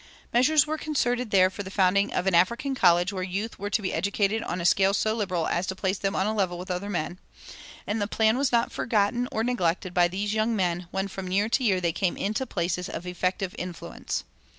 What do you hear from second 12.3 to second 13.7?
places of effective